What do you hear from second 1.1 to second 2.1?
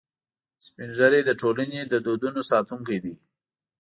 د ټولنې د